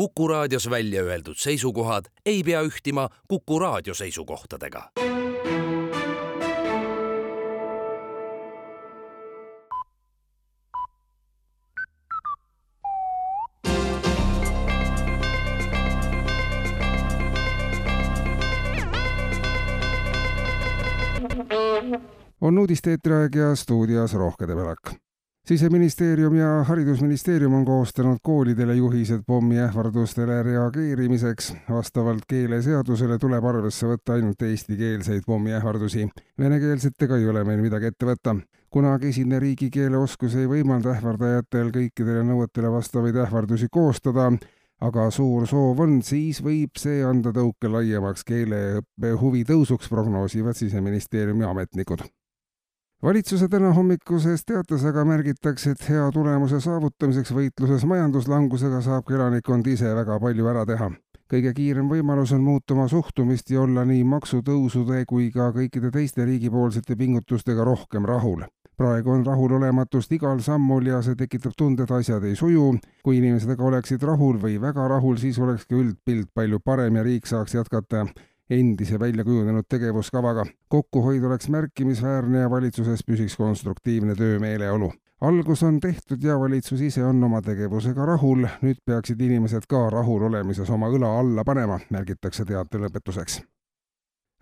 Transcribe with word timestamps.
Kuku 0.00 0.28
raadios 0.28 0.70
välja 0.70 1.02
öeldud 1.02 1.36
seisukohad 1.36 2.04
ei 2.26 2.42
pea 2.42 2.62
ühtima 2.62 3.08
Kuku 3.28 3.58
raadio 3.58 3.94
seisukohtadega. 3.94 4.90
on 22.40 22.58
uudiste 22.58 22.90
eetriaeg 22.90 23.34
ja 23.34 23.56
stuudios 23.56 24.14
Rohke 24.14 24.48
Debelak 24.48 25.09
siseministeerium 25.46 26.34
ja 26.34 26.64
Haridusministeerium 26.64 27.54
on 27.54 27.64
koostanud 27.64 28.18
koolidele 28.22 28.74
juhised 28.74 29.22
pommiähvardustele 29.26 30.42
reageerimiseks. 30.42 31.54
vastavalt 31.70 32.22
keeleseadusele 32.28 33.18
tuleb 33.18 33.44
arvesse 33.44 33.86
võtta 33.86 34.12
ainult 34.12 34.42
eestikeelseid 34.42 35.22
pommiähvardusi. 35.26 36.08
Venekeelsetega 36.38 37.16
ei 37.16 37.28
ole 37.28 37.44
meil 37.44 37.60
midagi 37.60 37.86
ette 37.86 38.06
võtta. 38.06 38.36
kuna 38.70 38.98
kesine 38.98 39.38
riigikeele 39.38 39.96
oskus 39.96 40.34
ei 40.34 40.46
võimalda 40.46 40.92
ähvardajatel 40.94 41.72
kõikidele 41.74 42.22
nõuetele 42.22 42.70
vastavaid 42.70 43.16
ähvardusi 43.16 43.66
koostada, 43.70 44.30
aga 44.80 45.10
suur 45.10 45.46
soov 45.46 45.80
on, 45.80 46.02
siis 46.02 46.42
võib 46.42 46.78
see 46.78 47.02
anda 47.04 47.32
tõuke 47.32 47.68
laiemaks 47.68 48.24
keeleõppe 48.24 49.12
huvi 49.20 49.44
tõusuks, 49.44 49.88
prognoosivad 49.88 50.54
siseministeeriumi 50.54 51.44
ametnikud 51.44 52.06
valitsuse 53.02 53.48
tänahommikuses 53.48 54.44
teates 54.44 54.84
aga 54.84 55.04
märgitakse, 55.04 55.70
et 55.70 55.88
hea 55.88 56.10
tulemuse 56.12 56.60
saavutamiseks 56.60 57.32
võitluses 57.32 57.86
majanduslangusega 57.88 58.82
saab 58.84 59.08
elanikkond 59.10 59.66
ise 59.72 59.94
väga 59.96 60.18
palju 60.20 60.50
ära 60.52 60.66
teha. 60.66 60.90
kõige 61.30 61.52
kiirem 61.54 61.88
võimalus 61.88 62.32
on 62.34 62.40
muuta 62.42 62.74
oma 62.74 62.88
suhtumist 62.88 63.50
ja 63.50 63.60
olla 63.62 63.84
nii 63.84 64.04
maksutõusude 64.04 65.04
kui 65.06 65.30
ka 65.30 65.52
kõikide 65.54 65.90
teiste 65.90 66.24
riigipoolsete 66.24 66.96
pingutustega 66.96 67.64
rohkem 67.64 68.04
rahul. 68.04 68.44
praegu 68.76 69.10
on 69.10 69.26
rahulolematust 69.26 70.12
igal 70.12 70.40
sammul 70.40 70.86
ja 70.86 71.02
see 71.02 71.14
tekitab 71.14 71.52
tunde, 71.56 71.82
et 71.82 71.90
asjad 71.90 72.24
ei 72.24 72.36
suju. 72.36 72.78
kui 73.02 73.16
inimesed 73.16 73.50
aga 73.50 73.64
oleksid 73.64 74.02
rahul 74.02 74.36
või 74.36 74.60
väga 74.60 74.88
rahul, 74.88 75.16
siis 75.16 75.38
oleks 75.38 75.66
ka 75.66 75.74
üldpilt 75.74 76.28
palju 76.34 76.60
parem 76.60 76.96
ja 76.96 77.02
riik 77.02 77.26
saaks 77.26 77.54
jätkata 77.54 78.06
endise 78.50 78.98
välja 79.00 79.24
kujunenud 79.24 79.64
tegevuskavaga. 79.68 80.46
kokkuhoid 80.68 81.24
oleks 81.24 81.48
märkimisväärne 81.48 82.38
ja 82.38 82.50
valitsuses 82.50 83.04
püsiks 83.06 83.36
konstruktiivne 83.36 84.14
töömeeleolu. 84.14 84.92
algus 85.20 85.62
on 85.62 85.80
tehtud 85.80 86.22
ja 86.22 86.40
valitsus 86.40 86.80
ise 86.80 87.04
on 87.04 87.24
oma 87.24 87.42
tegevusega 87.42 88.06
rahul, 88.06 88.46
nüüd 88.62 88.82
peaksid 88.86 89.20
inimesed 89.20 89.68
ka 89.68 89.90
rahul 89.90 90.22
olemises 90.22 90.70
oma 90.70 90.88
õla 90.88 91.18
alla 91.20 91.44
panema, 91.44 91.80
märgitakse 91.90 92.44
teate 92.44 92.78
lõpetuseks 92.78 93.40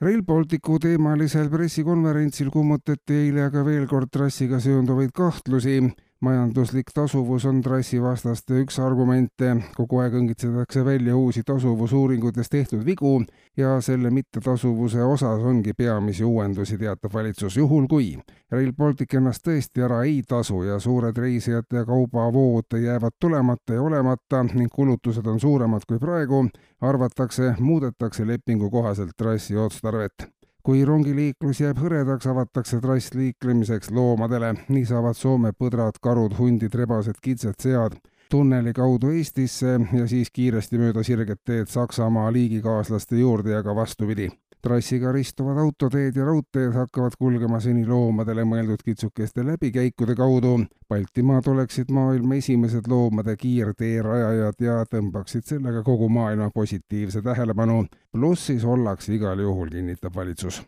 Rail 0.01 0.21
Balticu 0.23 0.77
teemalisel 0.79 1.49
pressikonverentsil 1.51 2.53
kummutati 2.55 3.17
eile 3.25 3.49
aga 3.49 3.65
veel 3.67 3.89
kord 3.91 4.13
trassiga 4.15 4.61
seonduvaid 4.63 5.11
kahtlusi 5.11 5.81
majanduslik 6.21 6.91
tasuvus 6.95 7.45
on 7.47 7.61
trassivastaste 7.63 8.59
üks 8.63 8.79
argumente, 8.83 9.53
kogu 9.77 10.01
aeg 10.03 10.17
õngitsetakse 10.19 10.83
välja 10.85 11.17
uusi 11.17 11.45
tasuvusuuringutes 11.47 12.51
tehtud 12.51 12.85
vigu 12.87 13.13
ja 13.57 13.77
selle 13.85 14.11
mittetasuvuse 14.11 15.03
osas 15.05 15.45
ongi 15.47 15.75
peamisi 15.79 16.25
uuendusi, 16.25 16.79
teatab 16.79 17.15
valitsus, 17.15 17.57
juhul 17.57 17.87
kui 17.91 18.17
Rail 18.51 18.73
Baltic 18.73 19.15
ennast 19.15 19.45
tõesti 19.47 19.85
ära 19.85 20.03
ei 20.07 20.23
tasu 20.29 20.63
ja 20.67 20.79
suured 20.83 21.19
reisijate 21.19 21.83
ja 21.83 21.85
kaubavood 21.87 22.79
jäävad 22.83 23.19
tulemata 23.21 23.79
ja 23.79 23.83
olemata 23.83 24.43
ning 24.55 24.73
kulutused 24.75 25.27
on 25.27 25.41
suuremad 25.41 25.87
kui 25.87 25.99
praegu, 26.03 26.49
arvatakse, 26.81 27.55
muudetakse 27.61 28.27
lepingu 28.27 28.71
kohaselt 28.71 29.15
trassi 29.17 29.57
otstarvet 29.57 30.38
kui 30.69 30.83
rongiliiklus 30.85 31.63
jääb 31.63 31.79
hõredaks, 31.81 32.27
avatakse 32.29 32.77
trass 32.85 33.15
liiklemiseks 33.17 33.89
loomadele. 33.97 34.51
nii 34.69 34.85
saavad 34.85 35.17
Soome 35.17 35.55
põdrad, 35.57 35.97
karud, 36.05 36.35
hundid, 36.37 36.75
rebased, 36.77 37.17
kitsed, 37.25 37.57
sead 37.57 37.97
tunneli 38.29 38.75
kaudu 38.77 39.09
Eestisse 39.17 39.79
ja 39.97 40.05
siis 40.11 40.29
kiiresti 40.29 40.77
mööda 40.77 41.01
sirget 41.01 41.41
teed 41.49 41.73
Saksamaa 41.73 42.29
liigikaaslaste 42.37 43.17
juurde 43.17 43.57
ja 43.57 43.63
ka 43.65 43.73
vastupidi 43.73 44.29
trassiga 44.63 45.13
ristuvad 45.13 45.59
autoteed 45.59 46.17
ja 46.17 46.25
raudteed 46.25 46.73
hakkavad 46.75 47.19
kulgema 47.19 47.61
seni 47.61 47.87
loomadele 47.87 48.45
mõeldud 48.49 48.83
kitsukeste 48.85 49.45
läbikäikude 49.47 50.17
kaudu. 50.19 50.55
Baltimaad 50.89 51.47
oleksid 51.53 51.93
maailma 51.93 52.41
esimesed 52.41 52.89
loomade 52.89 53.37
kiirteerajajad 53.37 54.65
ja 54.65 54.81
tõmbaksid 54.91 55.47
sellega 55.53 55.83
kogu 55.87 56.09
maailma 56.09 56.51
positiivse 56.55 57.23
tähelepanu. 57.23 57.85
plussis 58.13 58.65
ollakse 58.65 59.15
igal 59.15 59.39
juhul, 59.39 59.71
kinnitab 59.71 60.15
valitsus 60.15 60.63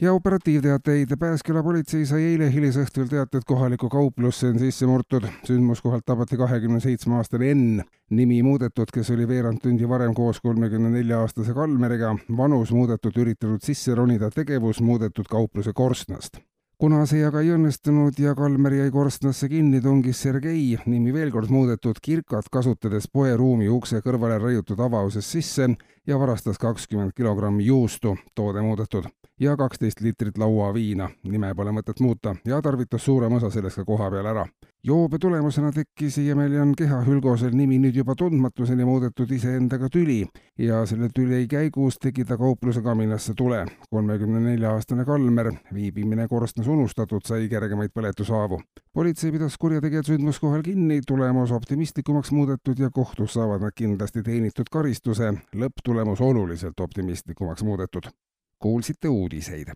ja 0.00 0.12
operatiivteateid. 0.12 1.08
Pääsküla 1.18 1.62
politsei 1.62 2.06
sai 2.06 2.22
eile 2.32 2.48
hilisõhtul 2.52 3.08
teated 3.10 3.46
kohalikku 3.46 3.88
kauplusse 3.88 4.48
on 4.48 4.58
sisse 4.58 4.86
murtud. 4.86 5.26
sündmuskohalt 5.44 6.04
tabati 6.06 6.36
kahekümne 6.36 6.80
seitsme 6.80 7.16
aastane 7.16 7.50
Enn, 7.50 7.80
nimi 8.10 8.42
muudetud, 8.42 8.92
kes 8.94 9.10
oli 9.10 9.28
veerand 9.28 9.62
tundi 9.62 9.88
varem 9.88 10.14
koos 10.14 10.40
kolmekümne 10.40 10.90
nelja 10.90 11.20
aastase 11.20 11.54
Kalmeriga, 11.54 12.14
vanus 12.36 12.70
muudetud, 12.72 13.16
üritanud 13.16 13.62
sisse 13.62 13.94
ronida, 13.94 14.30
tegevus 14.30 14.80
muudetud 14.80 15.26
kaupluse 15.30 15.72
korstnast 15.72 16.38
kuna 16.78 17.00
see 17.10 17.24
aga 17.26 17.40
ei 17.42 17.48
õnnestunud 17.56 18.20
ja 18.22 18.36
Kalmer 18.38 18.76
jäi 18.76 18.90
korstnasse 18.94 19.48
kinni, 19.50 19.80
tungis 19.82 20.22
Sergei, 20.22 20.78
nimi 20.86 21.10
veel 21.14 21.32
kord 21.34 21.50
muudetud, 21.50 21.98
kirkat 22.02 22.46
kasutades 22.54 23.10
poeruumi 23.10 23.66
ukse 23.68 23.98
kõrvale 24.04 24.38
raiutud 24.38 24.78
avausest 24.78 25.26
sisse 25.26 25.72
ja 26.06 26.18
varastas 26.22 26.62
kakskümmend 26.62 27.18
kilogrammi 27.18 27.66
juustu, 27.66 28.14
toode 28.34 28.62
muudetud 28.62 29.10
ja 29.40 29.56
kaksteist 29.56 30.00
liitrit 30.00 30.38
lauaviina, 30.38 31.08
nime 31.24 31.54
pole 31.54 31.72
mõtet 31.74 32.00
muuta, 32.00 32.34
ja 32.46 32.60
tarvitas 32.62 33.04
suurema 33.04 33.38
osa 33.38 33.50
sellest 33.50 33.80
ka 33.80 33.84
kohapeal 33.84 34.26
ära. 34.26 34.46
joobe 34.82 35.18
tulemusena 35.18 35.72
tekkis 35.72 36.18
Jemeljan 36.18 36.72
kehahülgosel 36.78 37.54
nimi 37.54 37.78
nüüd 37.78 37.96
juba 37.98 38.14
tundmatuseni 38.14 38.84
muudetud 38.84 39.30
iseendaga 39.30 39.88
tüli 39.88 40.26
ja 40.58 40.84
selle 40.86 41.08
tüli 41.14 41.46
käigus 41.48 41.98
tegi 41.98 42.24
ta 42.24 42.36
kaupluse 42.38 42.82
kaminasse 42.82 43.34
tule. 43.34 43.64
kolmekümne 43.90 44.40
nelja 44.40 44.72
aastane 44.72 45.04
Kalmer, 45.04 45.52
viibimine 45.74 46.28
korstnas 46.28 46.66
unustatud, 46.66 47.22
sai 47.24 47.48
kergemaid 47.48 47.90
põletushaavu. 47.94 48.60
politsei 48.92 49.32
pidas 49.32 49.58
kurjategijad 49.58 50.04
sündmuskohal 50.04 50.62
kinni, 50.62 51.00
tulemus 51.06 51.52
optimistlikumaks 51.52 52.32
muudetud 52.32 52.78
ja 52.78 52.90
kohtus 52.90 53.32
saavad 53.32 53.60
nad 53.60 53.72
kindlasti 53.74 54.22
teenitud 54.22 54.66
karistuse, 54.70 55.34
lõpptulemus 55.54 56.20
oluliselt 56.20 56.80
optimistlikumaks 56.80 57.62
muudetud 57.62 58.10
kuulsite 58.58 59.08
uudiseid. 59.08 59.68